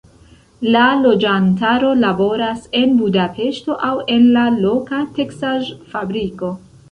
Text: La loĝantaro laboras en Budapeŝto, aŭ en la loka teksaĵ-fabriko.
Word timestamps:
La 0.75 0.83
loĝantaro 1.01 1.91
laboras 2.05 2.63
en 2.79 2.95
Budapeŝto, 3.03 3.77
aŭ 3.89 3.91
en 4.15 4.25
la 4.37 4.47
loka 4.65 5.03
teksaĵ-fabriko. 5.19 6.51